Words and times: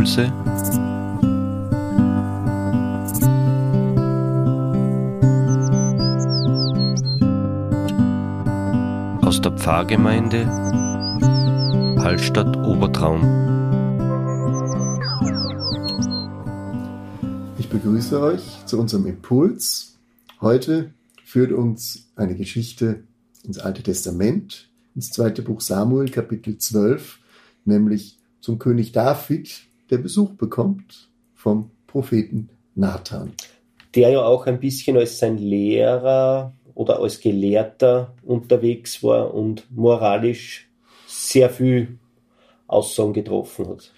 Impulse 0.00 0.32
aus 9.20 9.42
der 9.42 9.52
Pfarrgemeinde 9.52 10.46
Hallstatt 12.02 12.56
Obertraum. 12.56 13.20
Ich 17.58 17.68
begrüße 17.68 18.20
euch 18.22 18.64
zu 18.64 18.80
unserem 18.80 19.04
Impuls. 19.06 19.98
Heute 20.40 20.94
führt 21.26 21.52
uns 21.52 22.10
eine 22.16 22.36
Geschichte 22.36 23.04
ins 23.44 23.58
Alte 23.58 23.82
Testament, 23.82 24.70
ins 24.94 25.10
zweite 25.10 25.42
Buch 25.42 25.60
Samuel, 25.60 26.08
Kapitel 26.08 26.56
12, 26.56 27.18
nämlich 27.66 28.16
zum 28.40 28.58
König 28.58 28.92
David, 28.92 29.69
der 29.90 29.98
Besuch 29.98 30.30
bekommt 30.30 31.10
vom 31.34 31.70
Propheten 31.86 32.50
Nathan. 32.74 33.32
Der 33.94 34.10
ja 34.10 34.22
auch 34.22 34.46
ein 34.46 34.60
bisschen 34.60 34.96
als 34.96 35.18
sein 35.18 35.36
Lehrer 35.38 36.54
oder 36.74 37.00
als 37.00 37.20
Gelehrter 37.20 38.14
unterwegs 38.22 39.02
war 39.02 39.34
und 39.34 39.70
moralisch 39.70 40.70
sehr 41.06 41.50
viel 41.50 41.98
Aussagen 42.66 43.12
getroffen 43.12 43.68
hat. 43.68 43.92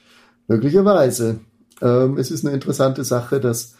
Möglicherweise. 0.48 1.40
Ähm, 1.82 2.16
es 2.16 2.30
ist 2.30 2.44
eine 2.44 2.54
interessante 2.54 3.04
Sache, 3.04 3.40
dass 3.40 3.76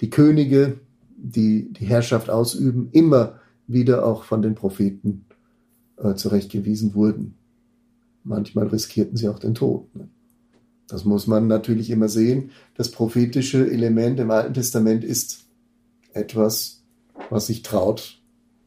die 0.00 0.10
Könige, 0.10 0.80
die 1.16 1.72
die 1.72 1.86
Herrschaft 1.86 2.28
ausüben, 2.28 2.90
immer 2.92 3.40
wieder 3.66 4.04
auch 4.04 4.24
von 4.24 4.42
den 4.42 4.54
Propheten 4.54 5.24
äh, 5.96 6.14
zurechtgewiesen 6.14 6.94
wurden. 6.94 7.38
Manchmal 8.22 8.66
riskierten 8.68 9.16
sie 9.16 9.28
auch 9.28 9.38
den 9.38 9.54
Tod. 9.54 9.94
Ne? 9.94 10.08
Das 10.88 11.04
muss 11.04 11.26
man 11.26 11.46
natürlich 11.46 11.90
immer 11.90 12.08
sehen. 12.08 12.50
Das 12.76 12.90
prophetische 12.90 13.70
Element 13.70 14.20
im 14.20 14.30
Alten 14.30 14.54
Testament 14.54 15.02
ist 15.04 15.44
etwas, 16.12 16.82
was 17.30 17.46
sich 17.46 17.62
traut, 17.62 18.20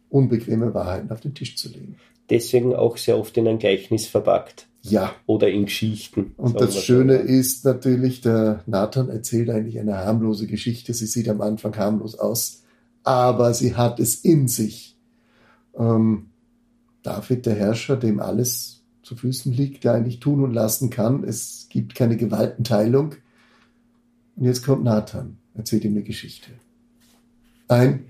unbequeme 0.10 0.74
Wahrheiten 0.74 1.12
auf 1.12 1.22
den 1.22 1.36
Tisch 1.36 1.56
zu 1.58 1.70
legen. 1.70 1.98
Deswegen 2.30 2.76
auch 2.76 2.98
sehr 2.98 3.18
oft 3.18 3.38
in 3.38 3.48
ein 3.48 3.60
Gleichnis 3.60 4.08
verpackt. 4.08 4.68
Ja. 4.82 5.14
Oder 5.26 5.50
in 5.50 5.66
Geschichten. 5.66 6.34
Und 6.38 6.60
das 6.60 6.82
Schöne 6.84 7.18
so. 7.18 7.24
ist 7.24 7.66
natürlich, 7.66 8.22
der 8.22 8.64
Nathan 8.66 9.10
erzählt 9.10 9.50
eigentlich 9.50 9.80
eine 9.80 9.98
harmlose 9.98 10.48
Geschichte. 10.48 10.94
Sie 10.94 11.06
sieht 11.06 11.30
am 11.30 11.42
Anfang 11.42 11.76
harmlos 11.76 12.16
aus, 12.16 12.64
aber 13.04 13.54
sie 13.54 13.76
hat 13.76 14.00
es 14.00 14.16
in 14.16 14.48
sich. 14.48 14.98
Ähm, 15.78 16.28
David, 17.04 17.46
der 17.46 17.56
Herrscher, 17.56 17.98
dem 17.98 18.20
alles 18.20 18.77
zu 19.08 19.16
Füßen 19.16 19.54
liegt, 19.54 19.86
der 19.86 19.94
eigentlich 19.94 20.20
tun 20.20 20.44
und 20.44 20.54
lassen 20.54 20.90
kann. 20.90 21.24
Es 21.24 21.68
gibt 21.70 21.96
keine 21.96 22.18
Gewaltenteilung. 22.18 23.16
Und 24.36 24.44
jetzt 24.44 24.66
kommt 24.66 24.84
Nathan, 24.84 25.38
erzählt 25.56 25.86
ihm 25.86 25.94
eine 25.94 26.04
Geschichte. 26.04 26.52
Ein 27.70 28.06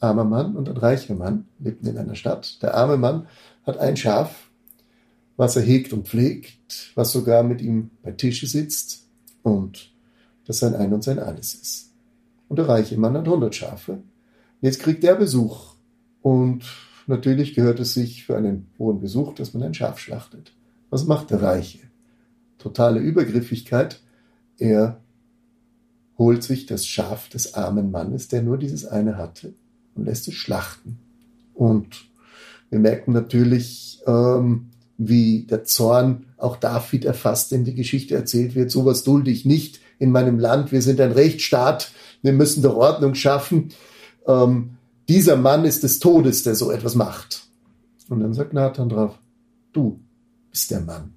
armer 0.00 0.24
Mann 0.24 0.56
und 0.56 0.68
ein 0.70 0.78
reicher 0.78 1.14
Mann 1.14 1.44
lebten 1.58 1.86
in 1.88 1.98
einer 1.98 2.14
Stadt. 2.14 2.62
Der 2.62 2.74
arme 2.74 2.96
Mann 2.96 3.26
hat 3.66 3.76
ein 3.76 3.98
Schaf, 3.98 4.48
was 5.36 5.56
er 5.56 5.62
hegt 5.62 5.92
und 5.92 6.08
pflegt, 6.08 6.92
was 6.94 7.12
sogar 7.12 7.42
mit 7.42 7.60
ihm 7.60 7.90
bei 8.02 8.12
Tische 8.12 8.46
sitzt 8.46 9.04
und 9.42 9.92
das 10.46 10.58
sein 10.60 10.74
Ein 10.74 10.94
und 10.94 11.04
sein 11.04 11.18
Alles 11.18 11.52
ist. 11.52 11.90
Und 12.48 12.56
der 12.56 12.68
reiche 12.68 12.96
Mann 12.96 13.14
hat 13.14 13.28
hundert 13.28 13.54
Schafe. 13.54 13.98
Jetzt 14.62 14.80
kriegt 14.80 15.04
er 15.04 15.16
Besuch 15.16 15.74
und 16.22 16.64
Natürlich 17.08 17.54
gehört 17.54 17.80
es 17.80 17.94
sich 17.94 18.24
für 18.24 18.36
einen 18.36 18.66
hohen 18.78 19.00
Besuch, 19.00 19.32
dass 19.32 19.54
man 19.54 19.62
ein 19.62 19.72
Schaf 19.72 19.98
schlachtet. 19.98 20.52
Was 20.90 21.06
macht 21.06 21.30
der 21.30 21.40
Reiche? 21.40 21.78
Totale 22.58 23.00
Übergriffigkeit. 23.00 24.00
Er 24.58 25.00
holt 26.18 26.42
sich 26.42 26.66
das 26.66 26.86
Schaf 26.86 27.30
des 27.30 27.54
armen 27.54 27.90
Mannes, 27.90 28.28
der 28.28 28.42
nur 28.42 28.58
dieses 28.58 28.84
eine 28.84 29.16
hatte, 29.16 29.54
und 29.94 30.04
lässt 30.04 30.28
es 30.28 30.34
schlachten. 30.34 30.98
Und 31.54 32.04
wir 32.68 32.78
merken 32.78 33.14
natürlich, 33.14 34.02
ähm, 34.06 34.68
wie 34.98 35.44
der 35.44 35.64
Zorn 35.64 36.26
auch 36.36 36.56
David 36.56 37.06
erfasst, 37.06 37.52
denn 37.52 37.64
die 37.64 37.74
Geschichte 37.74 38.16
erzählt 38.16 38.54
wird, 38.54 38.70
sowas 38.70 39.02
dulde 39.02 39.30
ich 39.30 39.46
nicht 39.46 39.80
in 39.98 40.10
meinem 40.10 40.38
Land, 40.38 40.72
wir 40.72 40.82
sind 40.82 41.00
ein 41.00 41.12
Rechtsstaat, 41.12 41.90
wir 42.20 42.34
müssen 42.34 42.62
doch 42.62 42.76
Ordnung 42.76 43.14
schaffen. 43.14 43.70
Ähm, 44.26 44.77
dieser 45.08 45.36
Mann 45.36 45.64
ist 45.64 45.82
des 45.82 45.98
Todes, 45.98 46.42
der 46.42 46.54
so 46.54 46.70
etwas 46.70 46.94
macht. 46.94 47.46
Und 48.08 48.20
dann 48.20 48.34
sagt 48.34 48.52
Nathan 48.52 48.88
drauf, 48.88 49.18
du 49.72 50.00
bist 50.50 50.70
der 50.70 50.80
Mann. 50.80 51.12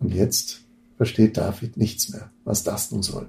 Und 0.00 0.14
jetzt 0.14 0.60
versteht 0.96 1.36
David 1.36 1.76
nichts 1.76 2.10
mehr, 2.10 2.30
was 2.44 2.62
das 2.62 2.90
nun 2.90 3.02
soll. 3.02 3.28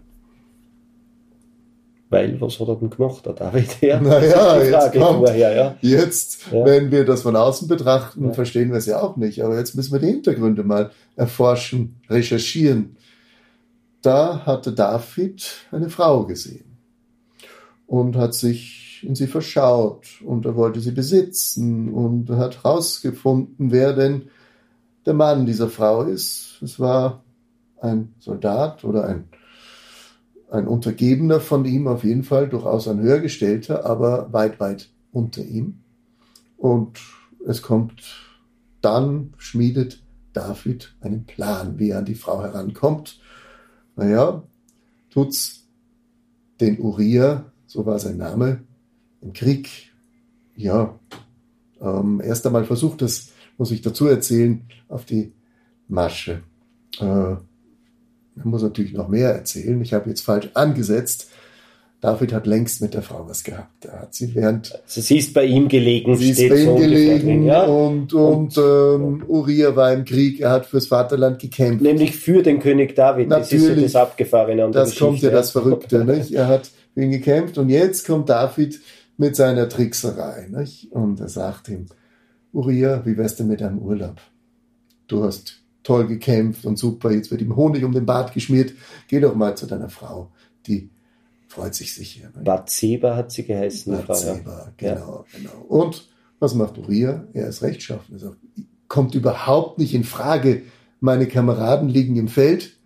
Weil, 2.10 2.40
was 2.40 2.60
hat 2.60 2.68
er 2.68 2.76
denn 2.76 2.90
gemacht, 2.92 3.26
der 3.26 3.34
David? 3.34 3.78
Ja, 3.82 4.00
naja, 4.00 4.62
jetzt, 4.62 4.94
kommt, 4.94 5.28
vorher, 5.28 5.56
ja. 5.56 5.76
jetzt 5.82 6.52
ja. 6.52 6.64
wenn 6.64 6.92
wir 6.92 7.04
das 7.04 7.24
von 7.24 7.36
außen 7.36 7.68
betrachten, 7.68 8.26
ja. 8.26 8.34
verstehen 8.34 8.70
wir 8.70 8.78
es 8.78 8.86
ja 8.86 9.02
auch 9.02 9.18
nicht. 9.18 9.44
Aber 9.44 9.58
jetzt 9.58 9.76
müssen 9.76 9.92
wir 9.92 10.00
die 10.00 10.08
Hintergründe 10.08 10.64
mal 10.64 10.92
erforschen, 11.16 11.96
recherchieren. 12.10 12.96
Da 14.02 14.46
hatte 14.46 14.72
David 14.72 15.46
eine 15.72 15.90
Frau 15.90 16.26
gesehen 16.26 16.78
und 17.88 18.16
hat 18.16 18.36
sich 18.36 18.85
in 19.06 19.16
sie 19.16 19.28
verschaut 19.28 20.22
und 20.24 20.46
er 20.46 20.56
wollte 20.56 20.80
sie 20.80 20.92
besitzen 20.92 21.94
und 21.94 22.30
hat 22.30 22.64
herausgefunden, 22.64 23.72
wer 23.72 23.94
denn 23.94 24.30
der 25.06 25.14
Mann 25.14 25.46
dieser 25.46 25.70
Frau 25.70 26.04
ist. 26.04 26.60
Es 26.62 26.80
war 26.80 27.24
ein 27.82 28.14
Soldat 28.20 28.84
oder 28.84 29.06
ein, 29.08 29.26
ein 30.50 30.68
Untergebener 30.68 31.40
von 31.40 31.66
ihm, 31.66 31.88
auf 31.88 32.04
jeden 32.04 32.24
Fall 32.24 32.50
durchaus 32.50 32.88
ein 32.88 33.00
höhergestellter, 33.00 33.86
aber 33.86 34.32
weit, 34.34 34.60
weit 34.60 34.90
unter 35.12 35.44
ihm. 35.44 35.80
Und 36.58 37.00
es 37.48 37.62
kommt 37.62 38.02
dann, 38.82 39.34
schmiedet 39.38 40.02
David 40.34 40.96
einen 41.02 41.26
Plan, 41.26 41.80
wie 41.80 41.90
er 41.90 42.00
an 42.00 42.06
die 42.06 42.16
Frau 42.16 42.42
herankommt. 42.42 43.20
Naja, 43.96 44.44
tut's 45.10 45.68
den 46.60 46.80
Uriah, 46.80 47.46
so 47.68 47.86
war 47.86 48.00
sein 48.00 48.18
Name, 48.18 48.64
im 49.26 49.34
Krieg, 49.34 49.70
ja, 50.56 50.98
ähm, 51.82 52.22
erst 52.24 52.46
einmal 52.46 52.64
versucht, 52.64 53.02
das 53.02 53.30
muss 53.58 53.72
ich 53.72 53.82
dazu 53.82 54.08
erzählen, 54.08 54.62
auf 54.88 55.06
die 55.06 55.34
Masche. 55.88 56.44
Äh, 57.00 57.04
man 57.04 57.42
muss 58.44 58.64
natürlich 58.64 58.94
noch 58.94 59.08
mehr 59.08 59.34
erzählen. 59.34 59.82
Ich 59.82 59.94
habe 59.94 60.10
jetzt 60.10 60.22
falsch 60.22 60.50
angesetzt. 60.54 61.30
David 62.02 62.34
hat 62.34 62.46
längst 62.46 62.82
mit 62.82 62.94
der 62.94 63.02
Frau 63.02 63.26
was 63.28 63.44
gehabt. 63.44 63.86
Er 63.86 64.02
hat 64.02 64.14
sie 64.14 64.36
während. 64.36 64.80
Sie 64.86 65.18
ist 65.18 65.34
bei 65.34 65.46
ihm 65.46 65.68
gelegen, 65.68 66.16
sie 66.18 66.32
ist 66.32 66.50
bei 66.50 66.58
ihm 66.58 66.66
so 66.66 66.76
gelegen 66.76 67.46
ja? 67.46 67.64
und, 67.64 68.14
und, 68.14 68.58
und 68.58 68.58
ähm, 68.58 69.24
Uriah 69.28 69.76
war 69.76 69.92
im 69.92 70.06
Krieg. 70.06 70.42
Er 70.42 70.52
hat 70.52 70.68
fürs 70.68 70.88
Vaterland 70.88 71.40
gekämpft. 71.40 71.82
Nämlich 71.82 72.16
für 72.16 72.44
den 72.44 72.60
König 72.60 72.96
David. 72.96 73.30
Natürlich, 73.30 73.50
das 73.50 73.72
ist 73.72 73.78
ja 73.78 73.82
das 73.82 73.96
Abgefahrene. 73.96 74.70
das 74.72 74.96
kommt 74.96 75.22
ja 75.22 75.32
das 75.32 75.50
Verrückte. 75.52 76.06
Nicht? 76.06 76.32
Er 76.34 76.48
hat 76.48 76.70
für 76.94 77.02
ihn 77.02 77.12
gekämpft 77.12 77.58
und 77.58 77.70
jetzt 77.70 78.06
kommt 78.06 78.30
David 78.30 78.80
mit 79.18 79.36
seiner 79.36 79.70
Trickserei. 79.70 80.48
Nicht? 80.50 80.92
Und 80.92 81.20
er 81.20 81.30
sagt 81.30 81.70
ihm, 81.70 81.86
Uriah, 82.54 83.06
wie 83.06 83.18
wär's 83.18 83.36
denn 83.36 83.48
mit 83.48 83.62
deinem 83.62 83.80
Urlaub? 83.80 84.22
Du 85.08 85.24
hast 85.24 85.62
toll 85.84 86.08
gekämpft 86.08 86.66
und 86.66 86.78
super, 86.78 87.12
jetzt 87.12 87.30
wird 87.32 87.42
ihm 87.42 87.56
Honig 87.56 87.84
um 87.84 87.92
den 87.92 88.06
Bart 88.06 88.34
geschmiert. 88.34 88.74
Geh 89.08 89.20
doch 89.20 89.36
mal 89.36 89.56
zu 89.56 89.68
deiner 89.68 89.90
Frau. 89.90 90.32
Die 90.66 90.90
freut 91.48 91.76
sich 91.76 91.94
sicher. 91.94 92.30
Nicht? 92.34 92.44
Bathseba 92.44 93.16
hat 93.16 93.32
sie 93.32 93.44
geheißen. 93.44 94.06
Bathseba, 94.06 94.74
genau, 94.78 95.26
ja. 95.32 95.38
genau. 95.38 95.66
Und 95.68 96.10
was 96.40 96.56
macht 96.56 96.78
Uriah? 96.78 97.28
Er 97.34 97.48
ist 97.48 97.62
rechtschaffen. 97.62 98.16
Er 98.16 98.20
sagt, 98.20 98.38
kommt 98.88 99.16
überhaupt 99.16 99.78
nicht 99.78 99.94
in 99.94 100.04
Frage. 100.04 100.64
Meine 101.00 101.28
Kameraden 101.28 101.88
liegen 101.90 102.16
im 102.16 102.28
Feld. 102.28 102.78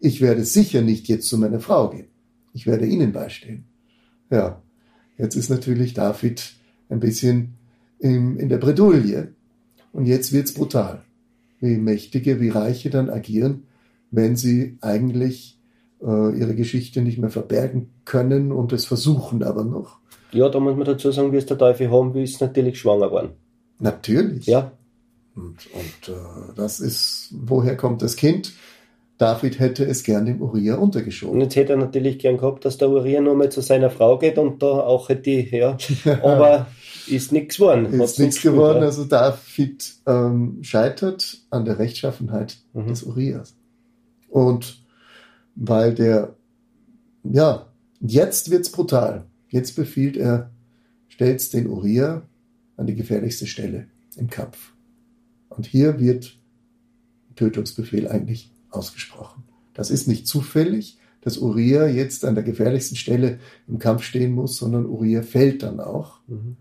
Ich 0.00 0.20
werde 0.20 0.44
sicher 0.44 0.82
nicht 0.82 1.08
jetzt 1.08 1.28
zu 1.28 1.38
meiner 1.38 1.60
Frau 1.60 1.90
gehen. 1.90 2.08
Ich 2.52 2.66
werde 2.66 2.86
ihnen 2.86 3.12
beistehen. 3.12 3.64
Ja, 4.30 4.62
Jetzt 5.18 5.34
ist 5.34 5.50
natürlich 5.50 5.94
David 5.94 6.54
ein 6.88 7.00
bisschen 7.00 7.54
in, 7.98 8.36
in 8.36 8.48
der 8.48 8.58
Bredouille. 8.58 9.34
Und 9.92 10.06
jetzt 10.06 10.32
wird's 10.32 10.54
brutal. 10.54 11.02
Wie 11.60 11.76
Mächtige, 11.76 12.40
wie 12.40 12.50
Reiche 12.50 12.88
dann 12.88 13.10
agieren, 13.10 13.64
wenn 14.10 14.36
sie 14.36 14.78
eigentlich 14.80 15.58
äh, 16.00 16.38
ihre 16.38 16.54
Geschichte 16.54 17.02
nicht 17.02 17.18
mehr 17.18 17.30
verbergen 17.30 17.90
können 18.04 18.52
und 18.52 18.72
es 18.72 18.86
versuchen 18.86 19.42
aber 19.42 19.64
noch. 19.64 19.98
Ja, 20.32 20.48
da 20.48 20.60
muss 20.60 20.76
man 20.76 20.84
dazu 20.84 21.10
sagen, 21.10 21.32
wie 21.32 21.36
es 21.36 21.46
der 21.46 21.58
Teufel 21.58 21.90
haben 21.90 22.14
will, 22.14 22.22
ist 22.22 22.40
natürlich 22.40 22.78
schwanger 22.78 23.08
geworden. 23.08 23.30
Natürlich. 23.80 24.46
Ja. 24.46 24.72
Und, 25.34 25.56
und 25.72 26.14
äh, 26.14 26.52
das 26.54 26.80
ist, 26.80 27.32
woher 27.32 27.76
kommt 27.76 28.02
das 28.02 28.16
Kind? 28.16 28.52
David 29.18 29.58
hätte 29.58 29.84
es 29.84 30.04
gern 30.04 30.26
dem 30.26 30.40
Uriah 30.40 30.76
untergeschoben. 30.76 31.34
Und 31.34 31.40
jetzt 31.40 31.56
hätte 31.56 31.72
er 31.72 31.78
natürlich 31.78 32.20
gern 32.20 32.36
gehabt, 32.36 32.64
dass 32.64 32.78
der 32.78 32.88
Uriah 32.88 33.20
nochmal 33.20 33.50
zu 33.50 33.60
seiner 33.60 33.90
Frau 33.90 34.16
geht 34.16 34.38
und 34.38 34.62
da 34.62 34.66
auch 34.66 35.08
hätte, 35.08 35.30
ja, 35.30 35.76
aber 36.22 36.68
ist 37.08 37.32
nichts 37.32 37.56
geworden. 37.56 38.00
Ist 38.00 38.20
nichts 38.20 38.40
geworden, 38.40 38.82
also 38.84 39.04
David 39.04 39.94
ähm, 40.06 40.58
scheitert 40.62 41.38
an 41.50 41.64
der 41.64 41.80
Rechtschaffenheit 41.80 42.58
mhm. 42.74 42.86
des 42.86 43.02
Urias. 43.02 43.56
Und 44.28 44.84
weil 45.56 45.94
der, 45.94 46.36
ja, 47.24 47.66
jetzt 48.00 48.50
wird's 48.52 48.70
brutal. 48.70 49.24
Jetzt 49.48 49.74
befiehlt 49.74 50.16
er, 50.16 50.50
stellt 51.08 51.52
den 51.52 51.66
Uriah 51.66 52.22
an 52.76 52.86
die 52.86 52.94
gefährlichste 52.94 53.48
Stelle 53.48 53.88
im 54.16 54.30
Kampf. 54.30 54.74
Und 55.48 55.66
hier 55.66 55.98
wird 55.98 56.38
Tötungsbefehl 57.34 58.06
eigentlich 58.06 58.52
ausgesprochen. 58.70 59.44
Das 59.74 59.90
ist 59.90 60.08
nicht 60.08 60.26
zufällig, 60.26 60.98
dass 61.20 61.38
Uriah 61.38 61.86
jetzt 61.86 62.24
an 62.24 62.34
der 62.34 62.44
gefährlichsten 62.44 62.96
Stelle 62.96 63.38
im 63.66 63.78
Kampf 63.78 64.02
stehen 64.02 64.32
muss, 64.32 64.56
sondern 64.56 64.86
Uriah 64.86 65.22
fällt 65.22 65.62
dann 65.62 65.80
auch. 65.80 66.20
Mhm. 66.26 66.56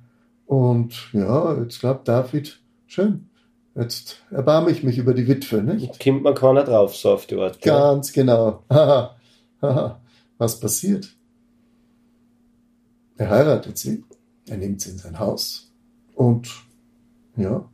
Und 0.45 1.09
ja, 1.13 1.59
jetzt 1.59 1.79
glaubt 1.79 2.07
David, 2.07 2.59
schön, 2.85 3.29
jetzt 3.75 4.23
erbarme 4.31 4.71
ich 4.71 4.83
mich 4.83 4.97
über 4.97 5.13
die 5.13 5.27
Witwe, 5.27 5.61
nicht? 5.61 6.03
Kommt 6.03 6.23
man 6.23 6.35
keiner 6.35 6.63
drauf, 6.63 6.95
so 6.95 7.11
auf 7.11 7.27
die 7.27 7.35
Art. 7.35 7.61
Ganz 7.61 8.15
ja. 8.15 8.21
genau. 8.21 8.63
Was 10.37 10.59
passiert? 10.59 11.15
Er 13.17 13.29
heiratet 13.29 13.77
sie, 13.77 14.03
er 14.47 14.57
nimmt 14.57 14.81
sie 14.81 14.91
in 14.91 14.97
sein 14.99 15.19
Haus 15.19 15.71
und 16.13 16.49
ja, 17.35 17.67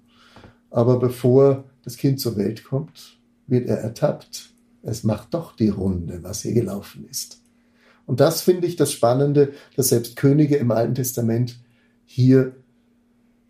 aber 0.71 0.99
bevor 0.99 1.65
das 1.83 1.97
Kind 1.97 2.19
zur 2.19 2.37
Welt 2.37 2.63
kommt, 2.63 3.17
wird 3.47 3.67
er 3.67 3.77
ertappt. 3.77 4.49
Es 4.81 5.03
macht 5.03 5.33
doch 5.33 5.55
die 5.55 5.69
Runde, 5.69 6.23
was 6.23 6.41
hier 6.41 6.53
gelaufen 6.53 7.07
ist. 7.09 7.41
Und 8.05 8.19
das 8.19 8.41
finde 8.41 8.67
ich 8.67 8.75
das 8.75 8.91
Spannende, 8.91 9.53
dass 9.75 9.89
selbst 9.89 10.15
Könige 10.15 10.57
im 10.57 10.71
Alten 10.71 10.95
Testament 10.95 11.59
hier 12.05 12.55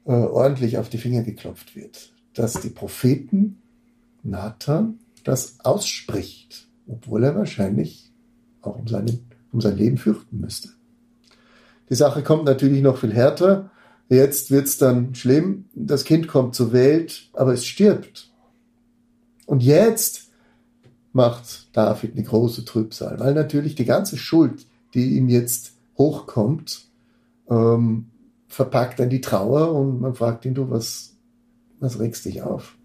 äh, 0.06 0.12
ordentlich 0.12 0.78
auf 0.78 0.90
die 0.90 0.98
Finger 1.00 1.24
geklopft 1.24 1.76
wird. 1.76 2.14
Dass 2.34 2.54
die 2.54 2.70
Propheten 2.70 3.62
Nathan 4.22 5.00
das 5.24 5.60
ausspricht, 5.60 6.68
obwohl 6.88 7.24
er 7.24 7.36
wahrscheinlich 7.36 8.12
auch 8.62 8.78
um, 8.78 8.88
seinen, 8.88 9.30
um 9.52 9.62
sein 9.62 9.78
Leben 9.78 9.98
fürchten 9.98 10.40
müsste. 10.40 10.70
Die 11.90 11.96
Sache 11.96 12.24
kommt 12.24 12.46
natürlich 12.46 12.82
noch 12.82 12.98
viel 12.98 13.14
härter. 13.14 13.72
Jetzt 14.10 14.52
wird's 14.52 14.78
dann 14.78 15.16
schlimm. 15.16 15.66
Das 15.74 16.06
Kind 16.06 16.28
kommt 16.28 16.56
zur 16.56 16.74
Welt, 16.74 17.30
aber 17.34 17.54
es 17.54 17.66
stirbt. 17.66 18.33
Und 19.54 19.62
jetzt 19.62 20.32
macht 21.12 21.76
David 21.78 22.14
eine 22.14 22.24
große 22.24 22.66
Trübsal, 22.66 23.20
weil 23.20 23.36
natürlich 23.36 23.76
die 23.76 23.86
ganze 23.86 24.18
Schuld, 24.18 24.66
die 24.96 25.16
ihm 25.16 25.30
jetzt 25.30 25.74
hochkommt, 25.96 26.88
ähm, 27.48 28.08
verpackt 28.48 29.00
dann 29.00 29.12
die 29.12 29.22
Trauer 29.22 29.76
und 29.76 30.02
man 30.02 30.16
fragt 30.16 30.46
ihn, 30.46 30.56
du, 30.56 30.72
was, 30.72 31.16
was 31.80 32.00
regst 32.00 32.26
dich 32.26 32.42
auf? 32.42 32.76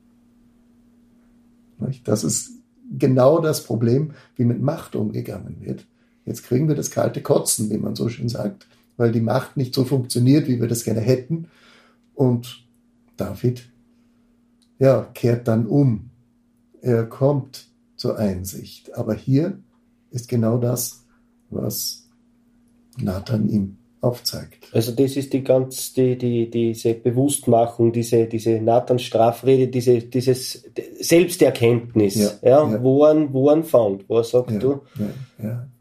Das 2.04 2.22
ist 2.22 2.50
genau 2.98 3.40
das 3.40 3.64
Problem, 3.64 4.12
wie 4.36 4.44
mit 4.44 4.60
Macht 4.60 4.94
umgegangen 4.94 5.60
wird. 5.60 5.86
Jetzt 6.26 6.42
kriegen 6.42 6.68
wir 6.68 6.74
das 6.74 6.90
kalte 6.90 7.22
Kotzen, 7.22 7.70
wie 7.70 7.78
man 7.78 7.96
so 7.96 8.10
schön 8.10 8.28
sagt 8.28 8.66
weil 8.98 9.12
die 9.12 9.20
Macht 9.22 9.56
nicht 9.56 9.74
so 9.74 9.84
funktioniert, 9.84 10.48
wie 10.48 10.60
wir 10.60 10.68
das 10.68 10.84
gerne 10.84 11.00
hätten. 11.00 11.48
Und 12.14 12.66
David, 13.16 13.70
ja, 14.78 15.08
kehrt 15.14 15.48
dann 15.48 15.66
um. 15.66 16.10
Er 16.80 17.04
kommt 17.04 17.68
zur 17.96 18.18
Einsicht. 18.18 18.94
Aber 18.96 19.14
hier 19.14 19.58
ist 20.10 20.28
genau 20.28 20.58
das, 20.58 21.04
was 21.50 22.08
Nathan 22.96 23.48
ihm 23.48 23.78
aufzeigt. 24.00 24.68
Also 24.72 24.92
das 24.92 25.16
ist 25.16 25.32
die 25.32 25.42
ganz, 25.42 25.92
die, 25.92 26.16
die, 26.16 26.48
diese 26.48 26.94
Bewusstmachung, 26.94 27.92
diese, 27.92 28.26
diese 28.26 28.60
Nathan 28.60 28.98
Strafrede, 28.98 29.66
diese, 29.68 29.98
dieses 29.98 30.64
Selbsterkenntnis, 31.00 32.14
ja, 32.14 32.30
ja, 32.42 32.70
ja. 32.70 32.82
wo 32.82 33.04
er, 33.04 33.32
wo 33.32 33.50
er 33.50 33.64
fängt, 33.64 34.08
wo 34.08 34.18
er 34.18 34.24
sagt, 34.24 34.52
ja, 34.52 34.58
du, 34.58 34.80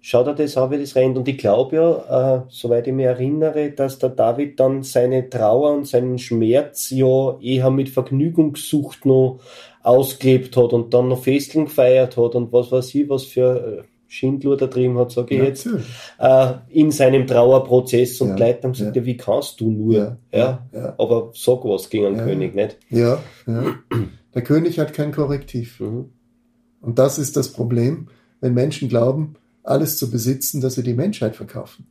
schau 0.01 0.23
dir 0.23 0.33
das 0.33 0.57
an, 0.57 0.71
wie 0.71 0.79
das 0.79 0.95
rennt. 0.95 1.17
Und 1.17 1.27
ich 1.27 1.37
glaube 1.37 1.75
ja, 1.75 2.37
äh, 2.37 2.41
soweit 2.49 2.87
ich 2.87 2.93
mich 2.93 3.05
erinnere, 3.05 3.71
dass 3.71 3.99
der 3.99 4.09
David 4.09 4.59
dann 4.59 4.81
seine 4.81 5.29
Trauer 5.29 5.73
und 5.73 5.85
seinen 5.85 6.17
Schmerz 6.17 6.89
ja 6.89 7.37
eher 7.39 7.69
mit 7.69 7.89
Vergnügungssucht 7.89 9.05
noch 9.05 9.39
ausgelebt 9.87 10.55
hat 10.57 10.73
und 10.73 10.93
dann 10.93 11.07
noch 11.07 11.23
Festeln 11.23 11.65
gefeiert 11.65 12.17
hat 12.17 12.35
und 12.35 12.51
was 12.51 12.71
weiß 12.71 12.93
ich, 12.95 13.09
was 13.09 13.23
für 13.23 13.79
äh, 13.79 13.83
Schindluder 14.07 14.67
drin 14.67 14.97
hat, 14.97 15.11
sage 15.11 15.35
ich 15.35 15.41
jetzt, 15.41 15.69
äh, 16.19 16.53
in 16.69 16.91
seinem 16.91 17.27
Trauerprozess 17.27 18.21
und 18.21 18.37
ja, 18.37 18.47
Leute 18.47 18.63
haben 18.63 18.71
gesagt, 18.73 18.95
ja. 18.95 19.01
ja. 19.01 19.05
wie 19.05 19.17
kannst 19.17 19.59
du 19.59 19.71
nur? 19.71 20.17
Ja, 20.31 20.67
ja. 20.71 20.95
Aber 20.97 21.31
sag 21.33 21.63
was 21.63 21.89
gegen 21.89 22.05
einen 22.05 22.17
König, 22.17 22.55
nicht? 22.55 22.77
Ja. 22.89 23.21
Der 24.33 24.43
König 24.43 24.79
hat 24.79 24.93
kein 24.93 25.11
Korrektiv. 25.11 25.79
Mhm. 25.79 26.11
Und 26.81 26.99
das 26.99 27.17
ist 27.17 27.35
das 27.35 27.51
Problem, 27.51 28.07
wenn 28.39 28.53
Menschen 28.53 28.87
glauben, 28.87 29.35
alles 29.63 29.97
zu 29.97 30.09
besitzen, 30.09 30.61
dass 30.61 30.75
sie 30.75 30.83
die 30.83 30.93
Menschheit 30.93 31.35
verkaufen. 31.35 31.87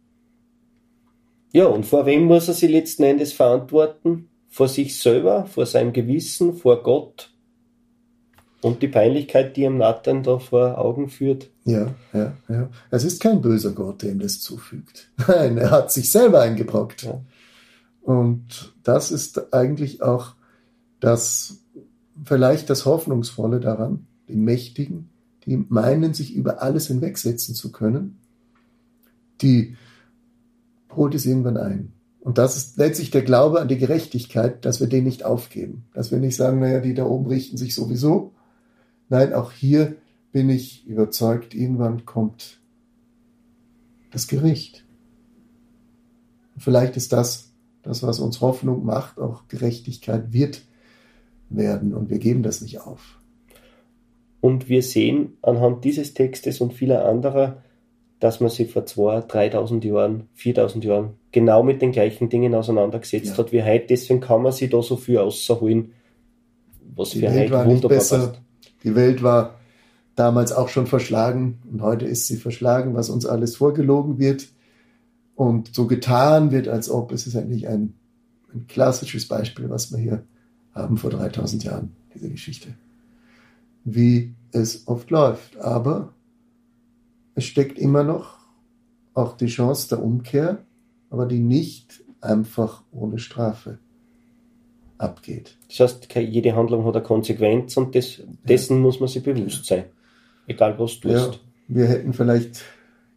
Ja, 1.53 1.67
und 1.67 1.87
vor 1.87 2.07
wem 2.07 2.25
muss 2.25 2.49
er 2.49 2.55
sich 2.55 2.71
letzten 2.71 3.03
Endes 3.03 3.33
verantworten? 3.33 4.29
Vor 4.49 4.69
sich 4.69 4.99
selber, 4.99 5.47
vor 5.47 5.67
seinem 5.67 5.93
Gewissen, 5.93 6.55
vor 6.55 6.83
Gott 6.83 7.31
und 8.63 8.83
die 8.83 8.89
Peinlichkeit, 8.89 9.57
die 9.57 9.63
ihm 9.63 9.79
Nathan 9.79 10.23
da 10.23 10.39
vor 10.39 10.79
Augen 10.79 11.09
führt. 11.09 11.51
Ja, 11.65 11.95
ja, 12.13 12.37
ja. 12.49 12.69
Es 12.91 13.05
ist 13.05 13.21
kein 13.21 13.41
böser 13.41 13.73
Gott, 13.73 14.03
der 14.03 14.13
ihm 14.13 14.19
das 14.19 14.41
zufügt. 14.41 15.11
Nein, 15.29 15.59
er 15.59 15.71
hat 15.71 15.93
sich 15.93 16.11
selber 16.11 16.41
eingebrockt. 16.41 17.03
Ja. 17.03 17.21
Und 18.03 18.75
das 18.83 19.11
ist 19.11 19.53
eigentlich 19.53 20.03
auch 20.03 20.35
das, 21.01 21.59
vielleicht 22.25 22.71
das 22.71 22.87
Hoffnungsvolle 22.87 23.61
daran, 23.61 24.07
die 24.29 24.37
Mächtigen, 24.37 25.11
die 25.45 25.57
meinen, 25.69 26.15
sich 26.15 26.35
über 26.35 26.63
alles 26.63 26.89
hinwegsetzen 26.89 27.55
zu 27.55 27.73
können, 27.73 28.19
die 29.43 29.77
holt 30.95 31.15
es 31.15 31.27
irgendwann 31.27 31.57
ein. 31.57 31.93
Und 32.21 32.39
das 32.39 32.57
ist 32.57 32.79
letztlich 32.79 33.11
der 33.11 33.23
Glaube 33.23 33.61
an 33.61 33.69
die 33.69 33.79
Gerechtigkeit, 33.79 34.65
dass 34.65 34.81
wir 34.81 34.89
den 34.89 35.05
nicht 35.05 35.25
aufgeben. 35.25 35.85
Dass 35.95 36.11
wir 36.11 36.19
nicht 36.19 36.35
sagen, 36.35 36.59
naja, 36.59 36.81
die 36.81 36.95
da 36.95 37.05
oben 37.05 37.27
richten 37.27 37.57
sich 37.57 37.75
sowieso 37.75 38.33
Nein, 39.09 39.33
auch 39.33 39.53
hier 39.53 39.97
bin 40.33 40.51
ich 40.51 40.87
überzeugt, 40.87 41.55
irgendwann 41.55 42.05
kommt 42.05 42.61
das 44.11 44.27
Gericht. 44.27 44.85
vielleicht 46.59 46.97
ist 46.97 47.13
das, 47.13 47.53
das, 47.83 48.03
was 48.03 48.19
uns 48.19 48.41
Hoffnung 48.41 48.85
macht, 48.85 49.19
auch 49.19 49.49
Gerechtigkeit 49.49 50.33
wird 50.33 50.63
werden 51.49 51.95
und 51.95 52.11
wir 52.11 52.19
geben 52.19 52.43
das 52.43 52.61
nicht 52.61 52.81
auf. 52.81 53.19
Und 54.41 54.69
wir 54.69 54.83
sehen 54.83 55.37
anhand 55.43 55.85
dieses 55.85 56.15
Textes 56.15 56.61
und 56.61 56.73
vieler 56.73 57.05
anderer, 57.07 57.63
dass 58.21 58.41
man 58.41 58.49
sich 58.49 58.73
vor 58.73 58.83
2.000, 58.83 59.29
3.000 59.53 59.87
Jahren, 59.87 60.29
4.000 60.39 60.85
Jahren 60.85 61.15
genau 61.33 61.63
mit 61.63 61.83
den 61.83 61.93
gleichen 61.93 62.29
Dingen 62.29 62.55
auseinandergesetzt 62.55 63.27
ja. 63.27 63.39
hat 63.39 63.53
wie 63.53 63.63
heute. 63.63 63.87
Deswegen 63.89 64.21
kann 64.21 64.43
man 64.43 64.53
sich 64.53 64.71
da 64.71 64.83
so 64.83 64.97
viel 64.97 65.19
außerholen, 65.19 65.93
was 66.95 67.11
Die 67.11 67.21
für 67.21 67.27
Welt 67.27 67.51
heute 67.51 67.69
wunderbar 67.69 67.99
besser, 67.99 68.19
passt. 68.29 68.41
Die 68.83 68.95
Welt 68.95 69.23
war 69.23 69.59
damals 70.15 70.53
auch 70.53 70.69
schon 70.69 70.87
verschlagen 70.87 71.59
und 71.71 71.83
heute 71.83 72.07
ist 72.07 72.27
sie 72.27 72.37
verschlagen, 72.37 72.95
was 72.95 73.11
uns 73.11 73.27
alles 73.27 73.57
vorgelogen 73.57 74.19
wird 74.19 74.49
und 75.35 75.75
so 75.75 75.87
getan 75.87 76.51
wird, 76.51 76.69
als 76.69 76.91
ob 76.91 77.13
es 77.13 77.27
ist 77.27 77.37
eigentlich 77.37 77.69
ein, 77.69 77.95
ein 78.53 78.67
klassisches 78.67 79.29
Beispiel, 79.29 79.69
was 79.71 79.93
wir 79.93 79.99
hier 79.99 80.25
haben 80.73 80.97
vor 80.97 81.11
3000 81.11 81.65
Jahren, 81.65 81.97
diese 82.15 82.31
Geschichte. 82.31 82.69
Wie 83.85 84.35
es 84.53 84.89
oft 84.89 85.11
läuft. 85.11 85.59
Aber 85.59 86.13
es 87.35 87.45
steckt 87.45 87.79
immer 87.79 88.03
noch 88.03 88.39
auch 89.15 89.37
die 89.37 89.47
Chance 89.47 89.89
der 89.89 90.03
Umkehr, 90.03 90.65
aber 91.11 91.27
die 91.27 91.41
nicht 91.41 92.03
einfach 92.21 92.83
ohne 92.91 93.19
Strafe 93.19 93.79
abgeht. 94.99 95.57
Das 95.69 95.81
heißt, 95.81 96.15
jede 96.15 96.55
Handlung 96.55 96.85
hat 96.85 96.97
eine 96.97 97.05
Konsequenz 97.05 97.77
und 97.77 97.95
das, 97.95 98.23
dessen 98.49 98.79
ja. 98.79 98.83
muss 98.83 99.01
man 99.01 99.09
sich 99.09 99.23
bewusst 99.23 99.67
sein. 99.67 99.85
Egal 100.47 100.79
was 100.79 101.01
du 101.01 101.09
tust. 101.09 101.33
Ja, 101.35 101.39
wir 101.69 101.87
hätten 101.87 102.13
vielleicht 102.13 102.63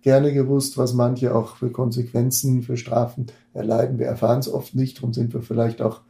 gerne 0.02 0.34
gewusst, 0.34 0.78
was 0.78 0.94
manche 0.94 1.36
auch 1.36 1.58
für 1.58 1.72
Konsequenzen, 1.72 2.64
für 2.64 2.78
Strafen 2.78 3.28
erleiden. 3.54 4.00
Wir 4.00 4.08
erfahren 4.08 4.40
es 4.40 4.52
oft 4.52 4.76
nicht, 4.76 4.98
darum 4.98 5.14
sind 5.14 5.34
wir 5.34 5.42
vielleicht 5.42 5.82
auch, 5.82 6.02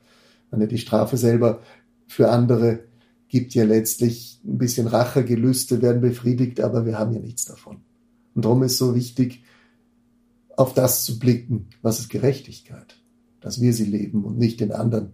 wenn 0.51 0.67
die 0.67 0.77
Strafe 0.77 1.17
selber 1.17 1.59
für 2.07 2.29
andere 2.29 2.79
gibt 3.27 3.53
ja 3.53 3.63
letztlich 3.63 4.39
ein 4.43 4.57
bisschen 4.57 4.87
Rachegelüste, 4.87 5.81
werden 5.81 6.01
befriedigt, 6.01 6.61
aber 6.61 6.85
wir 6.85 6.97
haben 6.97 7.13
ja 7.13 7.19
nichts 7.19 7.45
davon. 7.45 7.77
Und 8.33 8.45
darum 8.45 8.63
ist 8.63 8.77
so 8.77 8.95
wichtig, 8.95 9.43
auf 10.57 10.73
das 10.73 11.05
zu 11.05 11.19
blicken, 11.19 11.67
was 11.81 11.99
ist 11.99 12.09
Gerechtigkeit, 12.09 12.95
dass 13.39 13.61
wir 13.61 13.73
sie 13.73 13.85
leben 13.85 14.25
und 14.25 14.37
nicht 14.37 14.59
den 14.59 14.71
anderen 14.71 15.13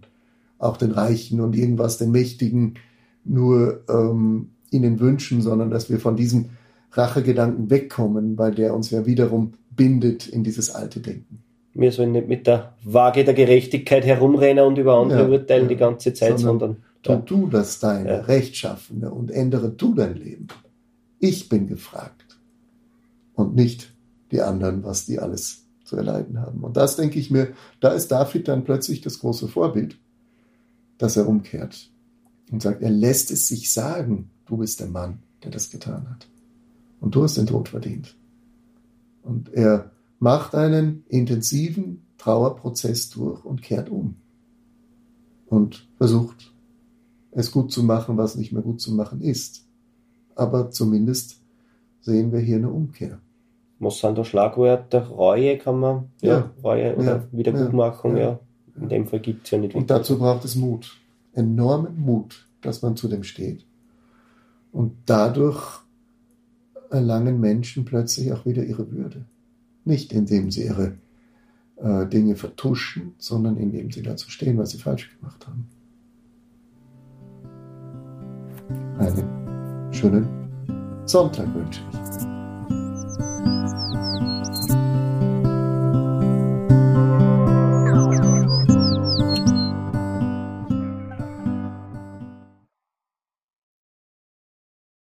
auch 0.57 0.77
den 0.77 0.91
Reichen 0.91 1.41
und 1.41 1.55
irgendwas 1.55 1.97
den 1.97 2.12
Mächtigen 2.12 2.75
nur 3.24 3.83
ähm, 3.89 4.51
ihnen 4.71 5.00
wünschen, 5.00 5.41
sondern 5.41 5.69
dass 5.69 5.89
wir 5.89 6.00
von 6.00 6.15
diesem 6.15 6.50
Rachegedanken 6.91 7.69
wegkommen, 7.69 8.38
weil 8.38 8.53
der 8.53 8.74
uns 8.74 8.89
ja 8.91 9.05
wiederum 9.05 9.53
bindet 9.75 10.27
in 10.27 10.43
dieses 10.43 10.74
alte 10.74 11.00
Denken. 11.00 11.43
Wir 11.74 11.91
sollen 11.91 12.13
nicht 12.13 12.29
mit 12.29 12.47
der 12.47 12.74
Waage 12.83 13.25
der 13.25 13.33
Gerechtigkeit 13.33 14.05
herumrennen 14.05 14.65
und 14.65 14.77
über 14.77 14.97
andere 14.97 15.24
ja, 15.24 15.27
urteilen 15.27 15.63
ja, 15.63 15.69
die 15.69 15.75
ganze 15.75 16.13
Zeit, 16.13 16.39
sondern, 16.39 16.77
sondern 17.03 17.25
tu 17.25 17.41
du 17.41 17.47
das 17.47 17.79
deine, 17.79 18.09
ja. 18.09 18.21
Rechtschaffene 18.21 19.12
und 19.12 19.29
ändere 19.29 19.69
du 19.69 19.93
dein 19.93 20.15
Leben. 20.15 20.47
Ich 21.19 21.50
bin 21.50 21.67
gefragt 21.67 22.38
und 23.33 23.55
nicht 23.55 23.91
die 24.31 24.41
anderen, 24.41 24.83
was 24.85 25.05
die 25.05 25.19
alles 25.19 25.65
zu 25.83 25.97
erleiden 25.97 26.39
haben. 26.39 26.63
Und 26.63 26.77
das 26.77 26.95
denke 26.95 27.19
ich 27.19 27.29
mir, 27.29 27.50
da 27.81 27.89
ist 27.89 28.09
David 28.09 28.47
dann 28.47 28.63
plötzlich 28.63 29.01
das 29.01 29.19
große 29.19 29.50
Vorbild, 29.50 29.97
dass 30.97 31.17
er 31.17 31.27
umkehrt 31.27 31.91
und 32.51 32.61
sagt, 32.61 32.81
er 32.81 32.89
lässt 32.89 33.31
es 33.31 33.47
sich 33.47 33.71
sagen, 33.71 34.29
du 34.45 34.57
bist 34.57 34.79
der 34.79 34.87
Mann, 34.87 35.19
der 35.43 35.51
das 35.51 35.69
getan 35.69 36.09
hat. 36.09 36.27
Und 36.99 37.15
du 37.15 37.23
hast 37.23 37.37
den 37.37 37.47
Tod 37.47 37.69
verdient. 37.69 38.15
Und 39.23 39.53
er 39.53 39.91
macht 40.19 40.55
einen 40.55 41.03
intensiven 41.07 42.05
Trauerprozess 42.17 43.09
durch 43.09 43.43
und 43.43 43.61
kehrt 43.61 43.89
um. 43.89 44.15
Und 45.47 45.87
versucht, 45.97 46.53
es 47.31 47.51
gut 47.51 47.71
zu 47.71 47.83
machen, 47.83 48.17
was 48.17 48.35
nicht 48.35 48.51
mehr 48.51 48.61
gut 48.61 48.81
zu 48.81 48.93
machen 48.93 49.21
ist. 49.21 49.67
Aber 50.35 50.71
zumindest 50.71 51.41
sehen 52.01 52.31
wir 52.31 52.39
hier 52.39 52.57
eine 52.57 52.69
Umkehr. 52.69 53.19
Was 53.79 53.99
sind 53.99 54.17
da 54.17 54.23
Schlagwörter? 54.23 55.07
Reue 55.07 55.57
kann 55.57 55.79
man, 55.79 56.09
ja, 56.21 56.37
ja 56.37 56.51
Reue 56.63 56.95
oder 56.95 57.17
ja, 57.17 57.27
Wiedergutmachung, 57.31 58.15
ja, 58.15 58.23
ja. 58.23 58.39
In 58.79 58.89
dem 58.89 59.08
Fall 59.08 59.20
gibt 59.20 59.46
es 59.46 59.51
ja 59.51 59.58
nicht. 59.58 59.75
Und 59.75 59.89
dazu 59.89 60.17
braucht 60.17 60.46
es 60.46 60.55
Mut. 60.55 60.98
Enormen 61.34 62.00
Mut, 62.00 62.48
dass 62.62 62.82
man 62.82 62.96
zu 62.96 63.08
dem 63.08 63.24
steht. 63.24 63.65
Und 64.72 64.94
dadurch 65.05 65.82
erlangen 66.89 67.39
Menschen 67.39 67.86
plötzlich 67.86 68.32
auch 68.34 68.46
wieder 68.46 68.63
ihre 68.63 68.91
Würde. 68.91 69.25
Nicht 69.86 70.12
indem 70.12 70.51
sie 70.51 70.65
ihre 70.65 70.98
äh, 71.77 72.05
Dinge 72.08 72.36
vertuschen, 72.36 73.13
sondern 73.17 73.58
indem 73.58 73.91
sie 73.91 74.01
dazu 74.01 74.29
stehen, 74.29 74.58
was 74.58 74.72
sie 74.72 74.77
falsch 74.77 75.15
gemacht 75.17 75.48
haben. 75.48 75.67
Einen 78.98 79.94
schönen 79.94 80.27
Sonntag 81.05 81.53
wünsche 81.53 81.82
ich. 81.91 82.34